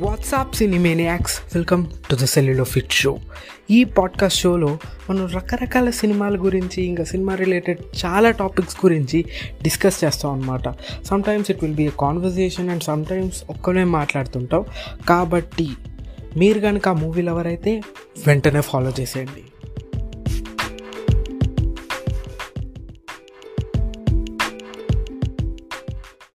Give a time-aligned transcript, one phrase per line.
[0.00, 1.40] WhatsApp cinemaniacs.
[1.54, 2.24] Welcome to the
[2.64, 3.18] celluloid show
[3.70, 4.78] ఈ podcast షోలో
[5.10, 9.24] మనం రకరకాల సినిమాల గురించి ఇంకా సినిమా రిలేటెడ్ చాలా టాపిక్స్ గురించి
[9.62, 10.68] డిస్కస్ చేస్తాం అనమాట
[11.04, 14.64] sometimes it will be a conversation and sometimes ఒక్కనే మాట్లాడుతుంటాం.
[15.08, 15.68] కాబట్టి
[16.36, 17.82] మీరు కనుక ఆ మూవీ లవర్ అయితే
[18.26, 19.44] వెంటనే ఫాలో చేసేయండి.